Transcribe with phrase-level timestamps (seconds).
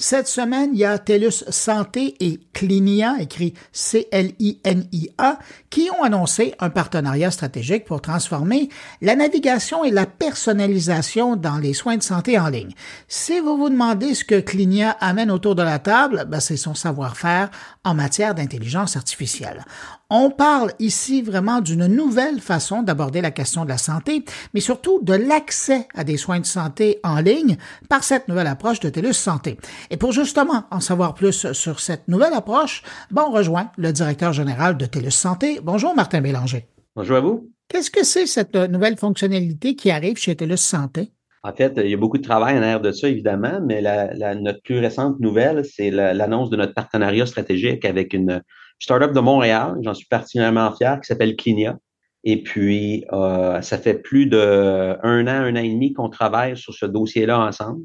[0.00, 5.38] Cette semaine, il y a TELUS Santé et Clinia, écrit C-L-I-N-I-A,
[5.70, 8.68] qui ont annoncé un partenariat stratégique pour transformer
[9.02, 12.74] la navigation et la personnalisation dans les soins de santé en ligne.
[13.08, 16.76] Si vous vous demandez ce que Clinia amène autour de la table, ben c'est son
[16.76, 17.50] savoir-faire
[17.82, 19.64] en matière d'intelligence artificielle.
[20.10, 24.24] On parle ici vraiment d'une nouvelle façon d'aborder la question de la santé,
[24.54, 27.58] mais surtout de l'accès à des soins de santé en ligne
[27.90, 29.58] par cette nouvelle approche de TELUS Santé.
[29.90, 34.32] Et pour justement en savoir plus sur cette nouvelle approche, bon, on rejoint le directeur
[34.32, 35.60] général de TELUS Santé.
[35.62, 36.66] Bonjour Martin Bélanger.
[36.94, 37.50] Bonjour à vous.
[37.68, 41.12] Qu'est-ce que c'est cette nouvelle fonctionnalité qui arrive chez TELUS Santé?
[41.42, 44.34] En fait, il y a beaucoup de travail en arrière de ça, évidemment, mais la,
[44.34, 48.42] notre plus récente nouvelle, c'est l'annonce de notre partenariat stratégique avec une
[48.80, 51.78] startup de Montréal, j'en suis particulièrement fier, qui s'appelle Clinia.
[52.24, 56.56] Et puis, euh, ça fait plus de un an, un an et demi qu'on travaille
[56.56, 57.84] sur ce dossier-là ensemble.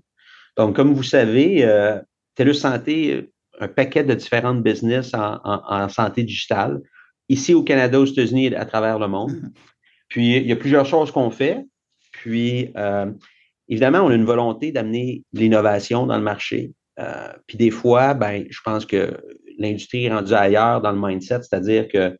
[0.57, 1.99] Donc, comme vous savez, euh,
[2.35, 6.81] TELUS Santé, un paquet de différentes business en, en, santé digitale,
[7.29, 9.31] ici au Canada, aux États-Unis et à travers le monde.
[9.31, 9.51] Mm-hmm.
[10.09, 11.65] Puis, il y a plusieurs choses qu'on fait.
[12.11, 13.11] Puis, euh,
[13.67, 16.71] évidemment, on a une volonté d'amener l'innovation dans le marché.
[16.99, 19.17] Euh, puis des fois, ben, je pense que
[19.57, 22.15] l'industrie est rendue ailleurs dans le mindset, c'est-à-dire que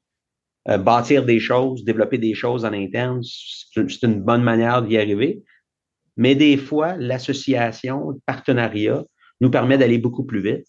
[0.70, 5.44] euh, bâtir des choses, développer des choses en interne, c'est une bonne manière d'y arriver.
[6.18, 9.04] Mais des fois, l'association, le partenariat
[9.42, 10.68] nous permet d'aller beaucoup plus vite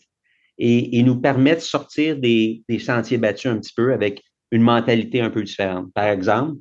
[0.59, 5.31] et, nous permet de sortir des, sentiers battus un petit peu avec une mentalité un
[5.31, 5.93] peu différente.
[5.95, 6.59] Par exemple,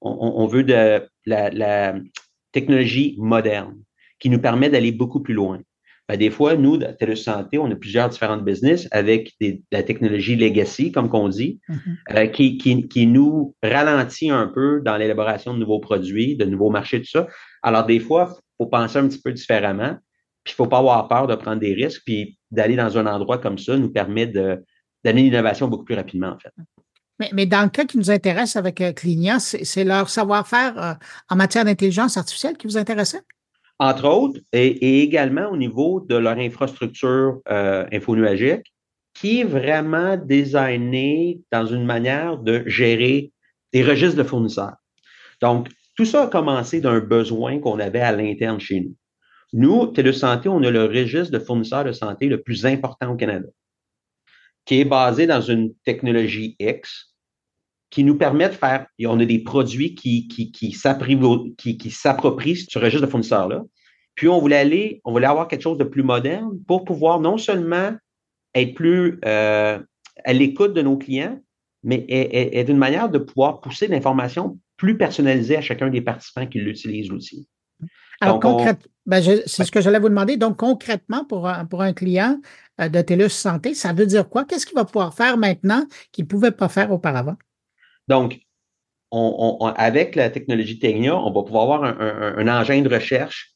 [0.00, 1.94] on, veut de la
[2.52, 3.76] technologie moderne
[4.18, 5.60] qui nous permet d'aller beaucoup plus loin.
[6.08, 9.82] Ben, des fois, nous, à TELUS Santé, on a plusieurs différentes business avec des, la
[9.82, 12.16] technologie legacy, comme qu'on dit, mm-hmm.
[12.16, 16.68] euh, qui, qui, qui, nous ralentit un peu dans l'élaboration de nouveaux produits, de nouveaux
[16.68, 17.26] marchés, tout ça.
[17.64, 19.96] Alors, des fois, il faut penser un petit peu différemment,
[20.44, 23.38] puis il faut pas avoir peur de prendre des risques, puis d'aller dans un endroit
[23.38, 24.62] comme ça nous permet de
[25.02, 26.52] d'amener l'innovation beaucoup plus rapidement, en fait.
[27.18, 30.94] Mais, mais, dans le cas qui nous intéresse avec euh, Clinia, c'est leur savoir-faire euh,
[31.28, 33.20] en matière d'intelligence artificielle qui vous intéressait?
[33.78, 38.72] entre autres, et, également au niveau de leur infrastructure euh, infonuagique,
[39.14, 43.32] qui est vraiment designée dans une manière de gérer
[43.72, 44.76] des registres de fournisseurs.
[45.40, 48.94] Donc, tout ça a commencé d'un besoin qu'on avait à l'interne chez nous.
[49.52, 53.16] Nous, TELUS Santé, on a le registre de fournisseurs de santé le plus important au
[53.16, 53.46] Canada,
[54.64, 57.14] qui est basé dans une technologie X,
[57.90, 63.06] qui nous permet de faire, on a des produits qui, qui, qui s'approprient ce registre
[63.06, 63.62] de fournisseurs-là.
[64.16, 67.38] Puis on voulait aller, on voulait avoir quelque chose de plus moderne pour pouvoir non
[67.38, 67.92] seulement
[68.54, 69.78] être plus euh,
[70.24, 71.40] à l'écoute de nos clients,
[71.84, 76.58] mais être une manière de pouvoir pousser l'information plus personnalisée à chacun des participants qui
[76.58, 77.48] l'utilisent l'outil.
[78.20, 80.36] Alors, concrètement, ben, c'est ce que j'allais vous demander.
[80.36, 82.40] Donc, concrètement, pour un, pour un client
[82.80, 84.44] euh, de TELUS Santé, ça veut dire quoi?
[84.44, 87.36] Qu'est-ce qu'il va pouvoir faire maintenant qu'il ne pouvait pas faire auparavant?
[88.08, 88.40] Donc,
[89.10, 93.54] on, avec la technologie Technia, on va pouvoir avoir un, engin de recherche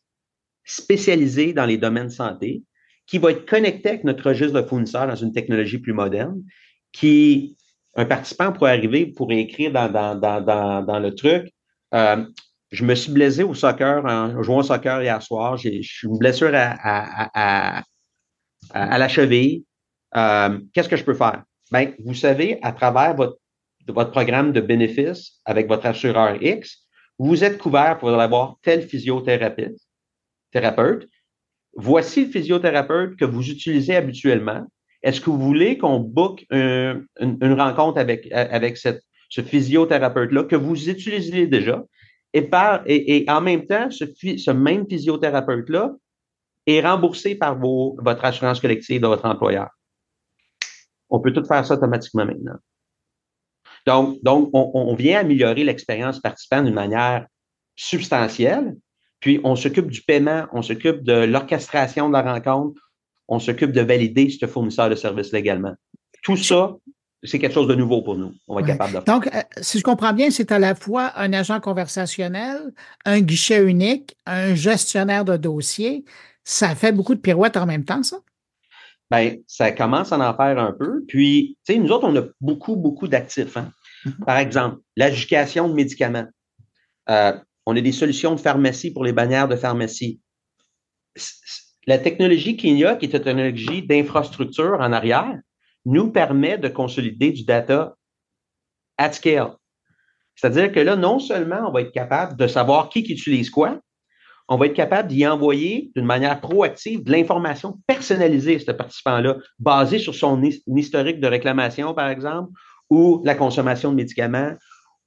[0.65, 2.63] spécialisé dans les domaines santé
[3.07, 6.45] qui va être connecté avec notre registre de fournisseurs dans une technologie plus moderne,
[6.93, 7.57] qui
[7.99, 11.53] un participant pourrait arriver pour écrire dans, le truc.
[11.95, 12.25] Euh,
[12.71, 15.57] je me suis blessé au soccer en jouant au soccer hier soir.
[15.57, 17.83] J'ai une blessure à,
[18.73, 19.65] la cheville.
[20.15, 21.43] Euh, qu'est-ce que je peux faire?
[21.73, 26.87] Ben, vous savez, à travers votre programme de bénéfices avec votre assureur X,
[27.19, 29.77] vous êtes couvert pour avoir tel physiothérapeute.
[30.53, 31.09] Thérapeute.
[31.75, 34.65] Voici le physiothérapeute que vous utilisez habituellement.
[35.03, 37.07] Est-ce que vous voulez qu'on book une,
[37.57, 41.85] rencontre avec, avec ce physiothérapeute-là que vous utilisez déjà?
[42.35, 45.95] Et, par, et, en même temps, ce, ce même physiothérapeute-là
[46.67, 49.69] est remboursé par vos, votre assurance collective de votre employeur?
[51.09, 52.57] On peut tout faire ça automatiquement maintenant.
[53.87, 57.27] Donc, donc on, vient améliorer l'expérience participant d'une manière
[57.75, 58.77] substantielle.
[59.21, 62.88] Puis, on s'occupe du paiement, on s'occupe de l'orchestration de la rencontre,
[63.29, 65.75] on s'occupe de valider ce fournisseur de services légalement.
[66.23, 66.77] Tout ça,
[67.23, 68.35] c'est quelque chose de nouveau pour nous.
[68.47, 69.05] On va être capable de faire.
[69.05, 72.73] Donc, euh, si je comprends bien, c'est à la fois un agent conversationnel,
[73.05, 76.05] un guichet unique, un gestionnaire de dossier.
[76.45, 78.19] Ça fait beaucoup de pirouettes en même temps, ça?
[79.11, 81.05] Bien, ça commence à en faire un peu.
[81.07, 83.57] Puis, tu sais, nous autres, on a beaucoup, beaucoup d'actifs.
[83.57, 83.73] Hein?
[84.05, 84.25] Mm-hmm.
[84.25, 86.27] Par exemple, l'adjudication de médicaments.
[87.09, 87.33] Euh,
[87.67, 90.21] on a des solutions de pharmacie pour les bannières de pharmacie.
[91.89, 95.41] La technologie qu'il y a, qui est une technologie d'infrastructure en arrière,
[95.87, 97.97] nous permet de consolider du data
[98.99, 99.53] at scale.
[100.37, 103.81] C'est-à-dire que là, non seulement on va être capable de savoir qui, utilise quoi,
[104.49, 109.39] on va être capable d'y envoyer d'une manière proactive de l'information personnalisée à ce participant-là,
[109.59, 112.53] basée sur son historique de réclamation, par exemple,
[112.91, 114.53] ou la consommation de médicaments,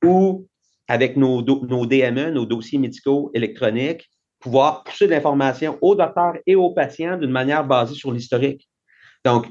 [0.04, 0.48] ou
[0.88, 4.11] avec nos DME, nos dossiers médicaux électroniques,
[4.42, 8.68] pouvoir pousser de l'information au docteur et aux patients d'une manière basée sur l'historique.
[9.24, 9.48] Donc,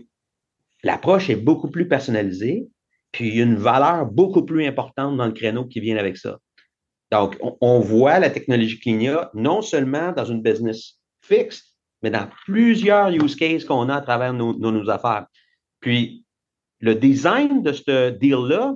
[0.82, 2.68] l'approche est beaucoup plus personnalisée,
[3.12, 6.16] puis il y a une valeur beaucoup plus importante dans le créneau qui vient avec
[6.16, 6.38] ça.
[7.12, 13.10] Donc, on, voit la technologie Clinia non seulement dans une business fixe, mais dans plusieurs
[13.10, 15.26] use cases qu'on a à travers nos, nos, affaires.
[15.80, 16.24] Puis,
[16.80, 18.74] le design de ce deal-là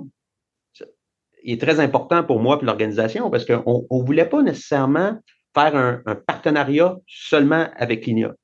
[1.44, 5.18] est très important pour moi et l'organisation parce qu'on ne voulait pas nécessairement
[5.54, 8.34] faire un, partenariat seulement avec Clinia.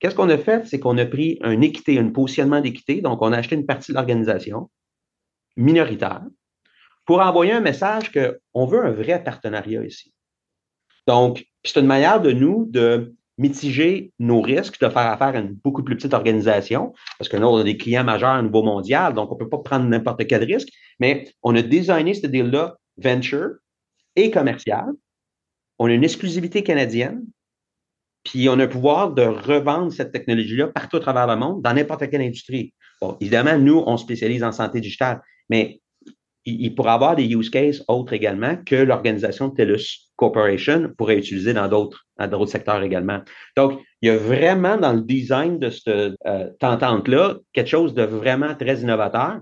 [0.00, 0.66] Qu'est-ce qu'on a fait?
[0.66, 3.00] C'est qu'on a pris un équité, un positionnement d'équité.
[3.00, 4.70] Donc, on a acheté une partie de l'organisation
[5.56, 6.22] minoritaire
[7.04, 10.12] pour envoyer un message qu'on veut un vrai partenariat ici.
[11.06, 15.54] Donc, c'est une manière de nous de mitiger nos risques, de faire affaire à une
[15.54, 19.14] beaucoup plus petite organisation, parce que nous, on a des clients majeurs au niveau mondial,
[19.14, 20.68] donc on ne peut pas prendre n'importe quel risque,
[20.98, 23.54] mais on a designé ce deal-là venture
[24.16, 24.86] et commercial.
[25.78, 27.24] On a une exclusivité canadienne,
[28.24, 31.72] puis on a le pouvoir de revendre cette technologie-là partout à travers le monde, dans
[31.72, 32.74] n'importe quelle industrie.
[33.00, 35.80] Bon, évidemment, nous, on spécialise en santé digitale, mais
[36.44, 41.68] il, pourrait avoir des use cases autres également que l'organisation TELUS Corporation pourrait utiliser dans
[41.68, 42.04] d'autres
[42.46, 43.20] secteurs également.
[43.56, 48.02] Donc, il y a vraiment dans le design de cette euh, tentante-là quelque chose de
[48.02, 49.40] vraiment très innovateur,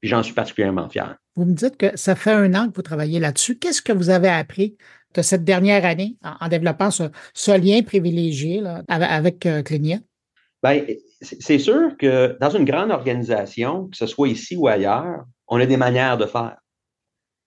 [0.00, 1.16] puis j'en suis particulièrement fier.
[1.36, 3.58] Vous me dites que ça fait un an que vous travaillez là-dessus.
[3.58, 4.76] Qu'est-ce que vous avez appris
[5.14, 9.98] de cette dernière année en, développant ce, lien privilégié avec, euh, Clinia?
[10.62, 10.82] Bien,
[11.20, 15.66] c'est sûr que dans une grande organisation, que ce soit ici ou ailleurs, on a
[15.66, 16.56] des manières de faire.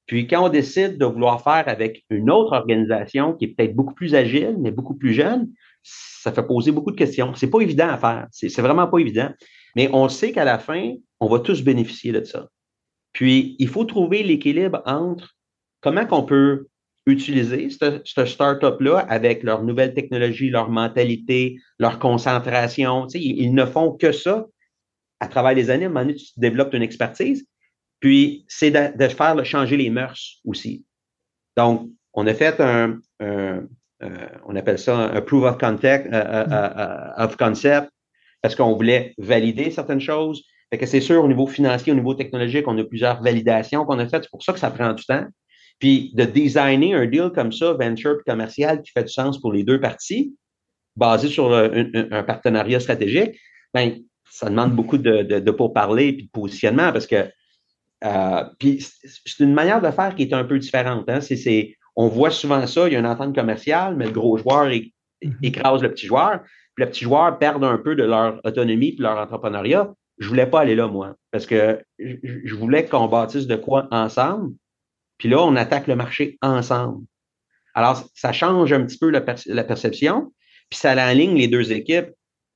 [0.08, 3.94] Puis quand on décide de vouloir faire avec une autre organisation qui est peut-être beaucoup
[3.94, 5.50] plus agile, mais beaucoup plus jeune,
[5.84, 7.34] ça fait poser beaucoup de questions.
[7.36, 8.28] C'est pas évident à faire.
[8.32, 9.30] C'est vraiment pas évident.
[9.76, 12.48] Mais on sait qu'à la fin, on va tous bénéficier de ça.
[13.14, 15.36] Puis, il faut trouver l'équilibre entre
[15.82, 16.68] comment qu'on peut
[17.06, 23.08] utiliser ce start-up-là avec leur nouvelle technologie, leur mentalité, leur concentration.
[23.08, 24.46] Tu sais, ils, ne font que ça
[25.20, 25.86] à travers les années.
[25.86, 27.46] À un moment donné, tu développes une expertise.
[28.00, 30.86] Puis, c'est de, faire changer les mœurs aussi.
[31.58, 33.00] Donc, on a fait un,
[34.46, 37.90] on appelle ça un proof of concept, euh, euh, euh, of concept
[38.42, 40.44] parce qu'on voulait valider certaines choses.
[40.72, 44.00] Fait que c'est sûr, au niveau financier, au niveau technologique, on a plusieurs validations qu'on
[44.00, 44.24] a faites.
[44.24, 45.26] C'est pour ça que ça prend du temps.
[45.82, 49.52] Puis de designer un deal comme ça, venture et commercial, qui fait du sens pour
[49.52, 50.34] les deux parties,
[50.96, 53.38] basé sur un, partenariat stratégique,
[53.74, 53.96] ben,
[54.30, 57.28] ça demande beaucoup de, de, de pourparler et de positionnement parce que
[58.04, 61.08] euh, puis c'est une manière de faire qui est un peu différente.
[61.10, 61.22] Hein?
[61.22, 64.68] C'est, on voit souvent ça, il y a une entente commerciale, mais le gros joueur
[64.68, 65.34] mm-hmm.
[65.44, 66.42] écrase le petit joueur.
[66.76, 69.94] Puis le petit joueur perd un peu de leur autonomie et leur entrepreneuriat.
[70.18, 74.54] Je voulais pas aller là, moi, parce que je voulais qu'on bâtisse de quoi ensemble.
[75.22, 77.06] Puis là, on attaque le marché ensemble.
[77.76, 80.34] Alors, ça change un petit peu la, perception,
[80.68, 82.10] puis ça aligne les deux équipes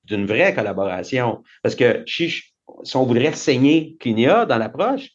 [0.04, 1.44] d'une vraie collaboration.
[1.62, 2.28] Parce que si,
[2.84, 5.12] si on voudrait saigner Clinia dans l'approche,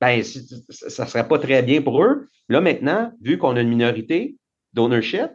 [0.00, 2.28] ben, ça ne serait pas très bien pour eux.
[2.48, 4.36] Là, maintenant, vu qu'on a une minorité
[4.74, 5.30] d'ownership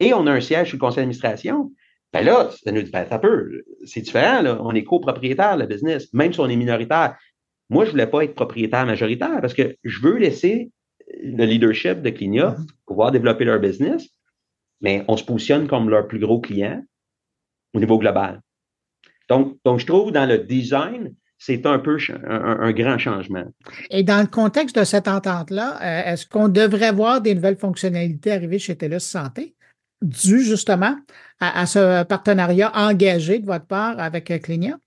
[0.00, 1.72] et on a un siège sur le conseil d'administration,
[2.12, 4.58] ben là, ça nous dit, ben, ça peut, c'est différent, là.
[4.60, 7.16] on est copropriétaire, le business, même si on est minoritaire.
[7.70, 10.70] Moi, je ne voulais pas être propriétaire majoritaire parce que je veux laisser
[11.22, 12.66] le leadership de Clinia mm-hmm.
[12.86, 14.08] pouvoir développer leur business,
[14.80, 16.82] mais on se positionne comme leur plus gros client
[17.74, 18.40] au niveau global.
[19.28, 23.44] Donc, donc je trouve dans le design, c'est un peu un, grand changement.
[23.90, 28.32] Et dans le contexte de cette entente-là, euh, est-ce qu'on devrait voir des nouvelles fonctionnalités
[28.32, 29.54] arriver chez TELUS Santé,
[30.02, 30.96] dû justement
[31.40, 34.78] à, ce partenariat engagé de votre part avec euh, Clinia?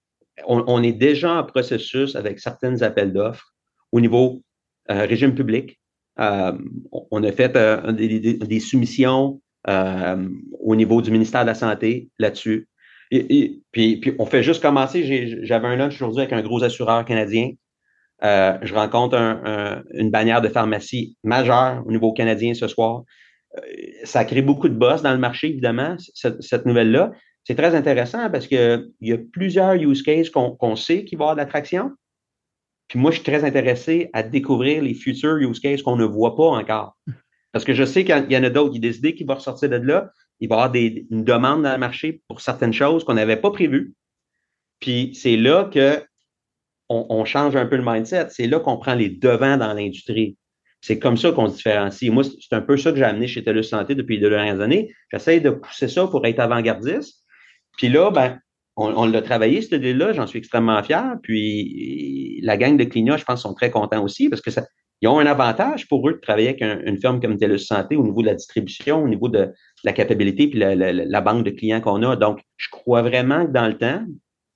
[0.47, 3.53] On, est déjà en processus avec certains appels d'offres
[3.91, 4.41] au niveau
[4.89, 5.79] euh, régime public.
[6.17, 7.57] on a fait
[7.93, 12.67] des, soumissions au niveau du ministère de la Santé là-dessus.
[13.11, 15.43] Et, puis, on fait juste commencer.
[15.43, 17.51] J'avais un lunch aujourd'hui avec un gros assureur canadien.
[18.23, 19.17] Euh, je rencontre
[19.93, 23.03] une bannière de pharmacie majeure au niveau canadien ce soir.
[23.57, 23.61] Euh,
[24.03, 27.11] ça crée beaucoup de boss dans le marché, évidemment, cette, nouvelle-là.
[27.43, 31.25] C'est très intéressant parce qu'il y a plusieurs use cases qu'on sait qu'il va y
[31.25, 31.91] avoir de l'attraction.
[32.87, 36.35] Puis moi, je suis très intéressé à découvrir les futurs use cases qu'on ne voit
[36.35, 36.97] pas encore.
[37.51, 39.23] Parce que je sais qu'il y en a d'autres, il y a des idées qui
[39.23, 42.73] vont ressortir de là il va y avoir une demande dans le marché pour certaines
[42.73, 43.93] choses qu'on n'avait pas prévues.
[44.79, 46.03] Puis c'est là que
[46.89, 48.27] on, change un peu le mindset.
[48.31, 50.35] C'est là qu'on prend les devants dans l'industrie.
[50.81, 52.11] c'est comme ça qu'on se différencie.
[52.11, 54.59] Moi, c'est un peu ça que j'ai amené chez TELUS Santé depuis les deux dernières
[54.59, 54.93] années.
[55.09, 57.20] J'essaie de pousser ça pour être avant-gardiste.
[57.77, 58.39] Puis là, ben,
[58.75, 60.13] on, l'a travaillé, cette idée-là.
[60.13, 61.15] J'en suis extrêmement fier.
[61.23, 64.65] Puis la gang de Clignot, je pense, sont très contents aussi parce que ça,
[65.01, 68.03] ils ont un avantage pour eux de travailler avec une firme comme TELUS Santé au
[68.03, 69.51] niveau de la distribution, au niveau de,
[69.83, 72.15] la capacité puis la, la banque de clients qu'on a.
[72.15, 74.05] Donc, je crois vraiment que dans le temps,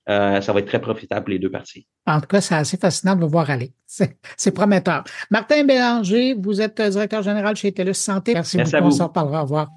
[0.08, 1.88] euh, ça va être très profitable pour les deux parties.
[2.06, 3.74] En tout cas, c'est assez fascinant de vous voir aller.
[4.38, 5.04] C'est prometteur.
[5.32, 8.34] Martin Bélanger, vous êtes directeur général chez TELUS Santé.
[8.34, 8.88] Merci, Merci beaucoup.
[8.88, 9.40] On se reparlera.
[9.40, 9.72] Au revoir.